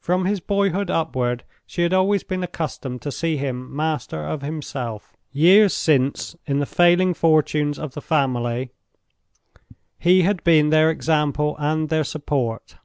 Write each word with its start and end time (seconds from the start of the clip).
From 0.00 0.24
his 0.24 0.40
boyhood 0.40 0.90
upward 0.90 1.44
she 1.64 1.82
had 1.82 1.92
always 1.92 2.24
been 2.24 2.42
accustomed 2.42 3.02
to 3.02 3.12
see 3.12 3.36
him 3.36 3.72
master 3.76 4.24
of 4.24 4.42
himself. 4.42 5.16
Years 5.30 5.72
since, 5.72 6.34
in 6.44 6.58
the 6.58 6.66
failing 6.66 7.14
fortunes 7.14 7.78
of 7.78 7.94
the 7.94 8.02
family, 8.02 8.72
he 9.96 10.22
had 10.22 10.42
been 10.42 10.70
their 10.70 10.90
example 10.90 11.54
and 11.60 11.88
their 11.88 12.02
support. 12.02 12.78